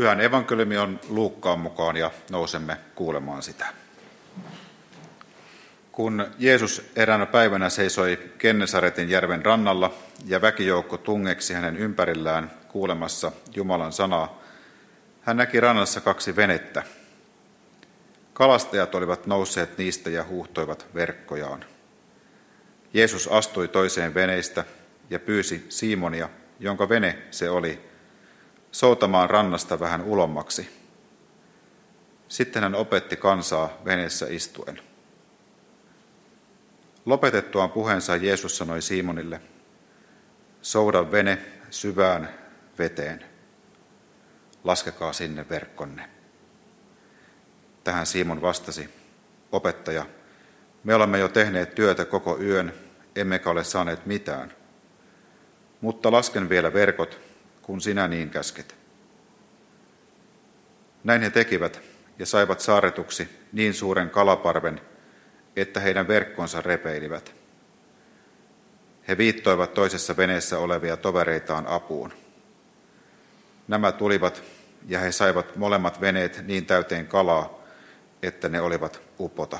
[0.00, 3.66] Pyhän evankeliumi on Luukkaan mukaan ja nousemme kuulemaan sitä.
[5.92, 9.94] Kun Jeesus eräänä päivänä seisoi Kennesaretin järven rannalla
[10.26, 14.42] ja väkijoukko tungeksi hänen ympärillään kuulemassa Jumalan sanaa,
[15.22, 16.82] hän näki rannassa kaksi venettä.
[18.32, 21.64] Kalastajat olivat nousseet niistä ja huuhtoivat verkkojaan.
[22.94, 24.64] Jeesus astui toiseen veneistä
[25.10, 26.28] ja pyysi Simonia,
[26.60, 27.89] jonka vene se oli,
[28.72, 30.80] soutamaan rannasta vähän ulommaksi.
[32.28, 34.80] Sitten hän opetti kansaa veneessä istuen.
[37.06, 39.40] Lopetettuaan puheensa Jeesus sanoi Simonille,
[40.62, 41.38] souda vene
[41.70, 42.28] syvään
[42.78, 43.24] veteen.
[44.64, 46.10] Laskekaa sinne verkkonne.
[47.84, 48.90] Tähän Simon vastasi,
[49.52, 50.06] opettaja,
[50.84, 52.72] me olemme jo tehneet työtä koko yön,
[53.16, 54.52] emmekä ole saaneet mitään.
[55.80, 57.29] Mutta lasken vielä verkot,
[57.62, 58.74] kun sinä niin käsket.
[61.04, 61.80] Näin he tekivät
[62.18, 64.80] ja saivat saaretuksi niin suuren kalaparven,
[65.56, 67.34] että heidän verkkonsa repeilivät.
[69.08, 72.12] He viittoivat toisessa veneessä olevia tovereitaan apuun.
[73.68, 74.42] Nämä tulivat
[74.88, 77.60] ja he saivat molemmat veneet niin täyteen kalaa,
[78.22, 79.58] että ne olivat upota.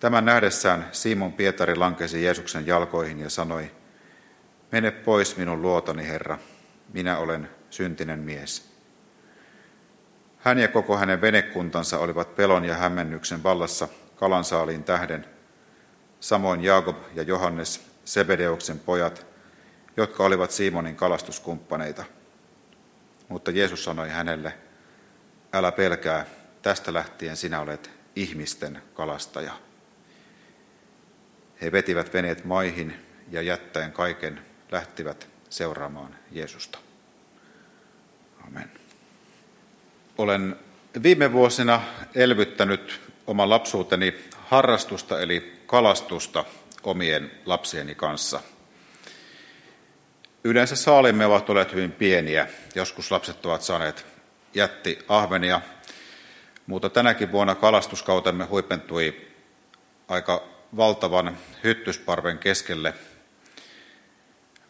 [0.00, 3.70] Tämän nähdessään Simon Pietari lankesi Jeesuksen jalkoihin ja sanoi,
[4.72, 6.38] Mene pois minun luotoni, Herra,
[6.92, 8.72] minä olen syntinen mies.
[10.38, 15.26] Hän ja koko hänen venekuntansa olivat pelon ja hämmennyksen vallassa kalansaaliin tähden,
[16.20, 19.26] samoin Jaakob ja Johannes, Sebedeuksen pojat,
[19.96, 22.04] jotka olivat Simonin kalastuskumppaneita.
[23.28, 24.54] Mutta Jeesus sanoi hänelle,
[25.52, 26.26] älä pelkää,
[26.62, 29.52] tästä lähtien sinä olet ihmisten kalastaja.
[31.62, 32.94] He vetivät veneet maihin
[33.30, 36.78] ja jättäen kaiken lähtivät seuraamaan Jeesusta.
[38.46, 38.70] Amen.
[40.18, 40.56] Olen
[41.02, 41.82] viime vuosina
[42.14, 46.44] elvyttänyt oman lapsuuteni harrastusta eli kalastusta
[46.82, 48.40] omien lapsieni kanssa.
[50.44, 52.48] Yleensä saalimme ovat olleet hyvin pieniä.
[52.74, 54.06] Joskus lapset ovat saaneet
[54.54, 55.60] jätti ahvenia,
[56.66, 59.28] mutta tänäkin vuonna kalastuskautemme huipentui
[60.08, 60.42] aika
[60.76, 62.94] valtavan hyttysparven keskelle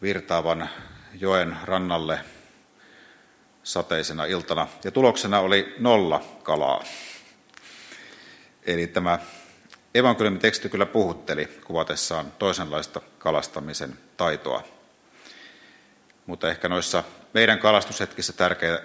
[0.03, 0.69] virtaavan
[1.19, 2.19] joen rannalle
[3.63, 4.67] sateisena iltana.
[4.83, 6.83] Ja tuloksena oli nolla kalaa.
[8.65, 9.19] Eli tämä
[9.95, 14.63] evankeliumin teksti kyllä puhutteli kuvatessaan toisenlaista kalastamisen taitoa.
[16.25, 17.03] Mutta ehkä noissa
[17.33, 18.33] meidän kalastushetkissä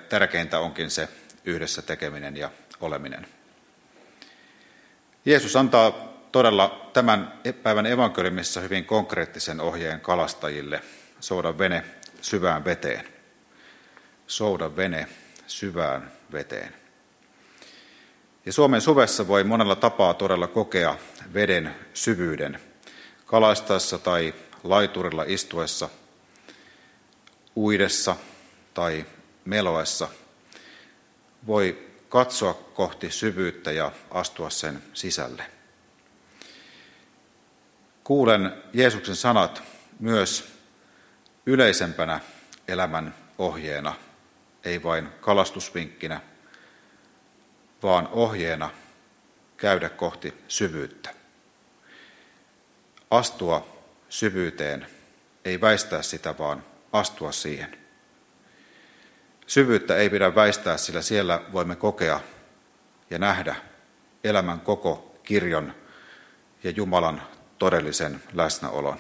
[0.09, 1.09] tärkeintä onkin se
[1.45, 3.27] yhdessä tekeminen ja oleminen.
[5.25, 5.93] Jeesus antaa
[6.33, 10.83] todella tämän päivän evankeliumissa hyvin konkreettisen ohjeen kalastajille
[11.21, 11.85] souda vene
[12.21, 13.09] syvään veteen.
[14.27, 15.09] Souda vene
[15.47, 16.75] syvään veteen.
[18.47, 20.97] Ja Suomen suvessa voi monella tapaa todella kokea
[21.35, 22.61] veden syvyyden
[23.27, 24.35] kalastaessa tai
[24.65, 25.89] laiturilla istuessa,
[27.57, 28.17] uidessa
[28.75, 29.07] tai
[29.45, 30.09] meloessa.
[31.47, 35.43] Voi katsoa kohti syvyyttä ja astua sen sisälle.
[38.05, 39.63] Kuulen Jeesuksen sanat
[40.01, 40.58] myös
[41.49, 42.21] yleisempänä
[42.69, 43.95] elämän ohjeena,
[44.65, 46.21] ei vain kalastusvinkkinä,
[47.83, 48.71] vaan ohjeena
[49.57, 51.11] käydä kohti syvyyttä.
[53.11, 54.87] Astua syvyyteen,
[55.45, 57.79] ei väistää sitä, vaan astua siihen.
[59.47, 62.21] Syvyyttä ei pidä väistää, sillä siellä voimme kokea
[63.11, 63.57] ja nähdä
[64.25, 65.75] elämän koko kirjon
[66.65, 67.23] ja Jumalan
[67.59, 68.99] todellisen läsnäolon.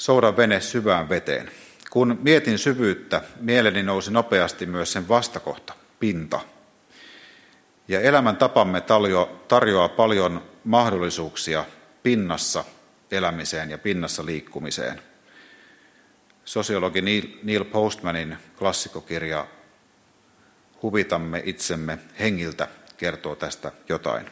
[0.00, 1.50] Souda vene syvään veteen.
[1.90, 6.40] Kun mietin syvyyttä, mieleni nousi nopeasti myös sen vastakohta, pinta.
[7.88, 8.82] Ja elämän tapamme
[9.48, 11.64] tarjoaa paljon mahdollisuuksia
[12.02, 12.64] pinnassa
[13.10, 15.02] elämiseen ja pinnassa liikkumiseen.
[16.44, 17.00] Sosiologi
[17.42, 19.46] Neil Postmanin klassikokirja
[20.82, 24.30] Huvitamme itsemme hengiltä kertoo tästä jotain.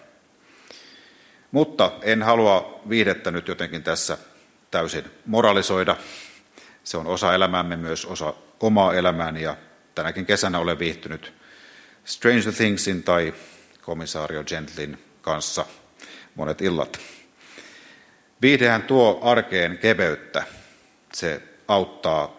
[1.51, 4.19] Mutta en halua viidettä nyt jotenkin tässä
[4.71, 5.97] täysin moralisoida.
[6.85, 9.57] Se on osa elämäämme, myös osa omaa elämääni ja
[9.95, 11.33] tänäkin kesänä olen viihtynyt
[12.05, 13.35] Stranger Thingsin tai
[13.83, 15.67] komissaario Gentlin kanssa
[16.35, 16.99] monet illat.
[18.43, 20.45] Viihdehän tuo arkeen keveyttä.
[21.13, 22.37] Se auttaa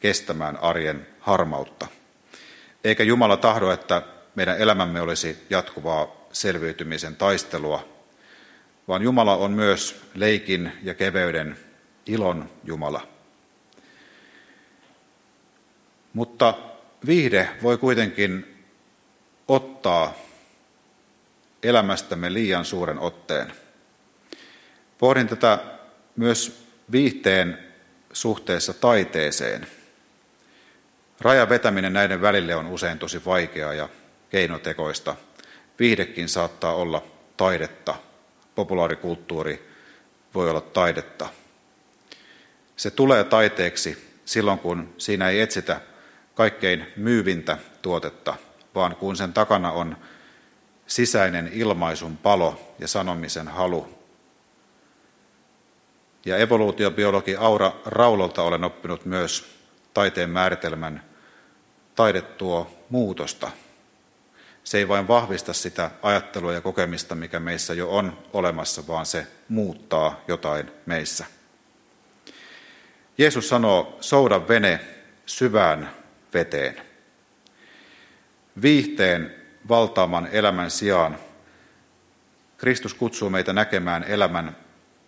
[0.00, 1.86] kestämään arjen harmautta.
[2.84, 4.02] Eikä Jumala tahdo, että
[4.34, 7.88] meidän elämämme olisi jatkuvaa selviytymisen taistelua,
[8.88, 11.56] vaan Jumala on myös leikin ja keveyden
[12.06, 13.08] ilon Jumala.
[16.12, 16.54] Mutta
[17.06, 18.64] viihde voi kuitenkin
[19.48, 20.14] ottaa
[21.62, 23.52] elämästämme liian suuren otteen.
[24.98, 25.58] Pohdin tätä
[26.16, 27.58] myös viihteen
[28.12, 29.66] suhteessa taiteeseen.
[31.20, 33.88] Rajan vetäminen näiden välille on usein tosi vaikeaa ja
[34.30, 35.16] keinotekoista.
[35.78, 37.04] Viihdekin saattaa olla
[37.36, 37.94] taidetta.
[38.54, 39.68] Populaarikulttuuri
[40.34, 41.28] voi olla taidetta.
[42.76, 45.80] Se tulee taiteeksi silloin, kun siinä ei etsitä
[46.34, 48.34] kaikkein myyvintä tuotetta,
[48.74, 49.96] vaan kun sen takana on
[50.86, 53.88] sisäinen ilmaisun palo ja sanomisen halu.
[56.26, 59.58] Ja evoluutiobiologi Aura Raulolta olen oppinut myös
[59.94, 61.04] taiteen määritelmän
[61.94, 63.50] taide tuo muutosta.
[64.64, 69.26] Se ei vain vahvista sitä ajattelua ja kokemista, mikä meissä jo on olemassa, vaan se
[69.48, 71.26] muuttaa jotain meissä.
[73.18, 74.80] Jeesus sanoo, souda vene
[75.26, 75.90] syvään
[76.34, 76.82] veteen.
[78.62, 79.34] Viihteen
[79.68, 81.18] valtaaman elämän sijaan
[82.56, 84.56] Kristus kutsuu meitä näkemään elämän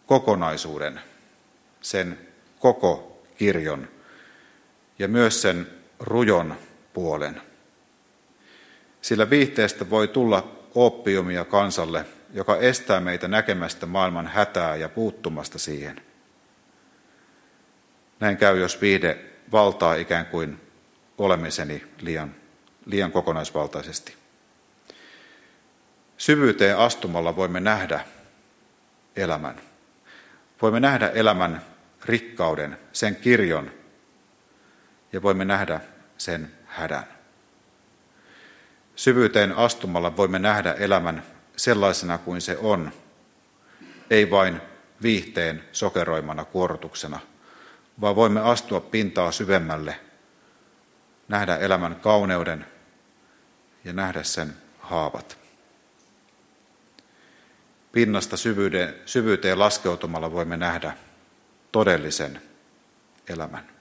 [0.07, 1.01] kokonaisuuden,
[1.81, 2.19] sen
[2.59, 3.89] koko kirjon
[4.99, 5.67] ja myös sen
[6.01, 6.57] rujon
[6.93, 7.54] puolen.
[9.05, 16.01] Sillä viihteestä voi tulla oppiumia kansalle, joka estää meitä näkemästä maailman hätää ja puuttumasta siihen.
[18.21, 19.19] Näin käy, jos viihde
[19.53, 20.61] valtaa ikään kuin
[21.19, 22.35] olemiseni liian,
[22.87, 24.15] liian kokonaisvaltaisesti.
[26.17, 28.05] Syvyyteen astumalla voimme nähdä
[29.17, 29.61] elämän.
[30.63, 31.63] Voimme nähdä elämän
[32.05, 33.71] rikkauden, sen kirjon,
[35.13, 35.81] ja voimme nähdä
[36.19, 37.24] sen hädän.
[38.97, 41.23] Syvyyteen astumalla voimme nähdä elämän
[41.57, 42.93] sellaisena kuin se on,
[44.11, 44.61] ei vain
[45.03, 47.21] viihteen sokeroimana kuorotuksena,
[48.01, 50.01] vaan voimme astua pintaa syvemmälle,
[51.29, 52.67] nähdä elämän kauneuden
[53.85, 55.39] ja nähdä sen haavat.
[57.93, 60.97] Pinnasta syvyyteen, syvyyteen laskeutumalla voimme nähdä
[61.73, 62.43] todellisen
[63.29, 63.74] elämän.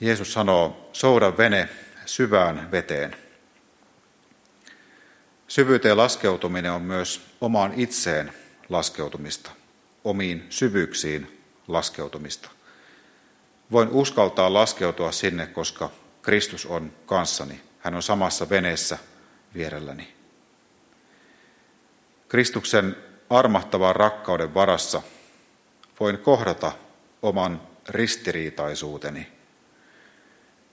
[0.00, 1.68] Jeesus sanoo, souda vene
[2.06, 3.16] syvään veteen.
[5.48, 8.32] Syvyyteen laskeutuminen on myös omaan itseen
[8.68, 9.50] laskeutumista,
[10.04, 12.50] omiin syvyyksiin laskeutumista.
[13.70, 15.90] Voin uskaltaa laskeutua sinne, koska
[16.22, 17.60] Kristus on kanssani.
[17.80, 18.98] Hän on samassa veneessä
[19.54, 20.14] vierelläni.
[22.28, 22.96] Kristuksen
[23.30, 25.02] armahtavan rakkauden varassa
[26.00, 26.72] voin kohdata
[27.22, 29.26] oman ristiriitaisuuteni–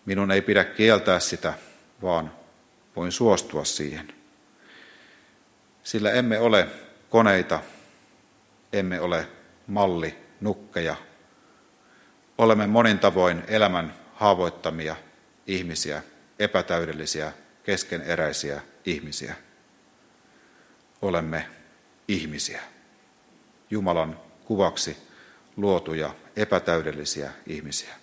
[0.05, 1.53] Minun ei pidä kieltää sitä,
[2.01, 2.33] vaan
[2.95, 4.13] voin suostua siihen.
[5.83, 6.67] Sillä emme ole
[7.09, 7.59] koneita,
[8.73, 9.27] emme ole
[9.67, 10.95] malli, nukkeja.
[12.37, 14.95] Olemme monin tavoin elämän haavoittamia
[15.47, 16.03] ihmisiä,
[16.39, 17.33] epätäydellisiä,
[17.63, 19.35] keskeneräisiä ihmisiä.
[21.01, 21.47] Olemme
[22.07, 22.61] ihmisiä.
[23.69, 24.97] Jumalan kuvaksi
[25.57, 28.00] luotuja epätäydellisiä ihmisiä.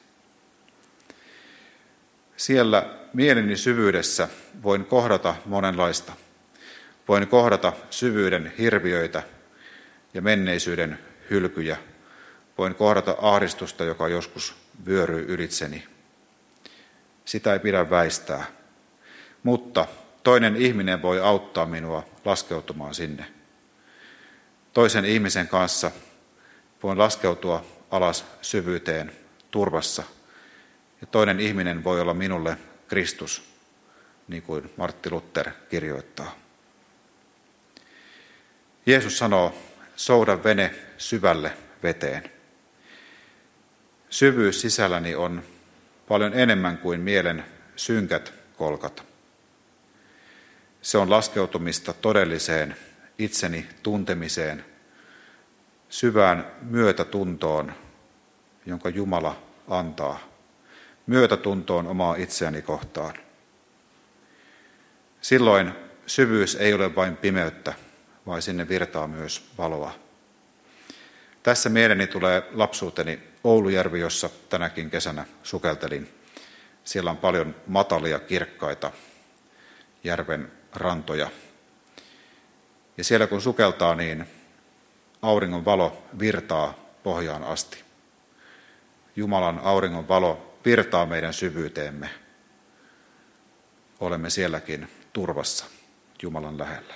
[2.38, 4.28] Siellä mieleni syvyydessä
[4.62, 6.12] voin kohdata monenlaista.
[7.08, 9.22] Voin kohdata syvyyden hirviöitä
[10.14, 10.98] ja menneisyyden
[11.30, 11.76] hylkyjä.
[12.58, 14.54] Voin kohdata ahdistusta, joka joskus
[14.86, 15.84] vyöryy ylitseni.
[17.24, 18.44] Sitä ei pidä väistää.
[19.42, 19.86] Mutta
[20.22, 23.24] toinen ihminen voi auttaa minua laskeutumaan sinne.
[24.72, 25.90] Toisen ihmisen kanssa
[26.82, 29.12] voin laskeutua alas syvyyteen
[29.50, 30.02] turvassa–
[31.00, 32.56] ja toinen ihminen voi olla minulle
[32.88, 33.42] Kristus,
[34.28, 36.38] niin kuin Martti Luther kirjoittaa.
[38.86, 39.54] Jeesus sanoo,
[39.96, 41.52] souda vene syvälle
[41.82, 42.30] veteen.
[44.10, 45.42] Syvyys sisälläni on
[46.08, 47.44] paljon enemmän kuin mielen
[47.76, 49.04] synkät kolkat.
[50.82, 52.76] Se on laskeutumista todelliseen
[53.18, 54.64] itseni tuntemiseen,
[55.88, 57.72] syvään myötätuntoon,
[58.66, 60.27] jonka Jumala antaa
[61.08, 63.14] myötätuntoon omaa itseäni kohtaan.
[65.20, 65.72] Silloin
[66.06, 67.74] syvyys ei ole vain pimeyttä,
[68.26, 69.94] vaan sinne virtaa myös valoa.
[71.42, 76.14] Tässä mieleni tulee lapsuuteni Oulujärvi, jossa tänäkin kesänä sukeltelin.
[76.84, 78.92] Siellä on paljon matalia, kirkkaita
[80.04, 81.30] järven rantoja.
[82.96, 84.26] Ja siellä kun sukeltaa, niin
[85.22, 87.84] auringon valo virtaa pohjaan asti.
[89.16, 92.10] Jumalan auringon valo virtaa meidän syvyyteemme.
[94.00, 95.64] Olemme sielläkin turvassa
[96.22, 96.94] Jumalan lähellä.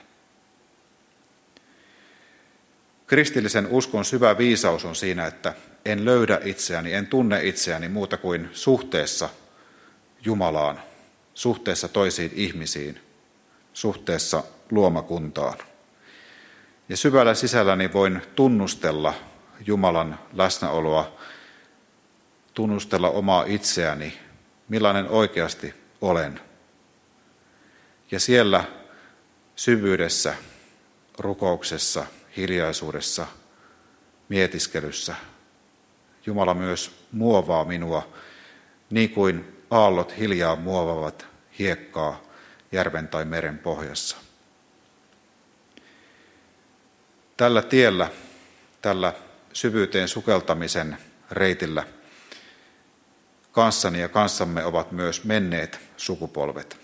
[3.06, 8.48] Kristillisen uskon syvä viisaus on siinä, että en löydä itseäni, en tunne itseäni muuta kuin
[8.52, 9.28] suhteessa
[10.24, 10.80] Jumalaan,
[11.34, 13.00] suhteessa toisiin ihmisiin,
[13.72, 15.58] suhteessa luomakuntaan.
[16.88, 19.14] Ja syvällä sisälläni voin tunnustella
[19.66, 21.16] Jumalan läsnäoloa,
[22.54, 24.18] tunnustella omaa itseäni,
[24.68, 26.40] millainen oikeasti olen.
[28.10, 28.64] Ja siellä
[29.56, 30.34] syvyydessä,
[31.18, 32.06] rukouksessa,
[32.36, 33.26] hiljaisuudessa,
[34.28, 35.14] mietiskelyssä
[36.26, 38.12] Jumala myös muovaa minua
[38.90, 41.26] niin kuin aallot hiljaa muovavat
[41.58, 42.22] hiekkaa
[42.72, 44.16] järven tai meren pohjassa.
[47.36, 48.10] Tällä tiellä,
[48.82, 49.12] tällä
[49.52, 50.98] syvyyteen sukeltamisen
[51.30, 51.84] reitillä
[53.52, 56.80] kanssani ja kanssamme ovat myös menneet sukupolvet.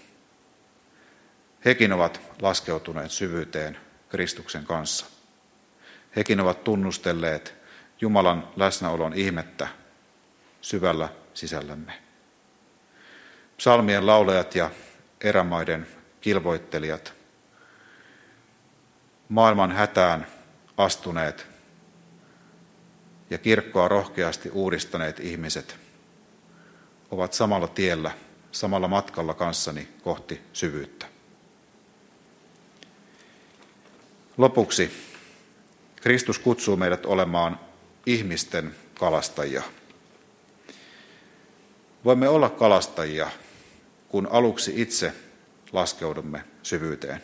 [1.64, 5.06] Hekin ovat laskeutuneet syvyyteen Kristuksen kanssa.
[6.16, 7.54] Hekin ovat tunnustelleet
[8.00, 9.68] Jumalan läsnäolon ihmettä
[10.60, 11.92] syvällä sisällämme.
[13.56, 14.70] Psalmien laulajat ja
[15.20, 15.86] erämaiden
[16.20, 17.12] kilvoittelijat,
[19.28, 20.26] maailman hätään
[20.76, 21.46] astuneet
[23.30, 25.87] ja kirkkoa rohkeasti uudistaneet ihmiset
[27.10, 28.10] ovat samalla tiellä,
[28.52, 31.06] samalla matkalla kanssani kohti syvyyttä.
[34.36, 34.90] Lopuksi
[35.96, 37.60] Kristus kutsuu meidät olemaan
[38.06, 39.62] ihmisten kalastajia.
[42.04, 43.30] Voimme olla kalastajia,
[44.08, 45.12] kun aluksi itse
[45.72, 47.22] laskeudumme syvyyteen.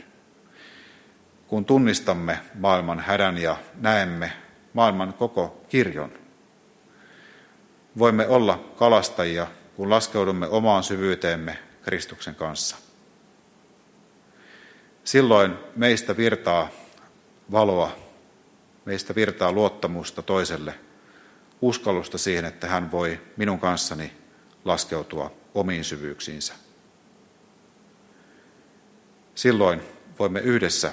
[1.46, 4.32] Kun tunnistamme maailman hädän ja näemme
[4.72, 6.12] maailman koko kirjon.
[7.98, 12.76] Voimme olla kalastajia, kun laskeudumme omaan syvyyteemme Kristuksen kanssa.
[15.04, 16.68] Silloin meistä virtaa
[17.52, 18.04] valoa
[18.84, 20.74] Meistä virtaa luottamusta toiselle,
[21.60, 24.12] uskallusta siihen, että hän voi minun kanssani
[24.64, 26.54] laskeutua omiin syvyyksiinsä.
[29.34, 29.82] Silloin
[30.18, 30.92] voimme yhdessä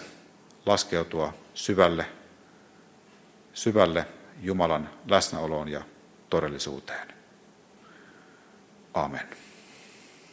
[0.65, 2.05] laskeutua syvälle,
[3.53, 4.05] syvälle
[4.41, 5.81] Jumalan läsnäoloon ja
[6.29, 7.20] todellisuuteen.
[8.93, 9.25] Amen.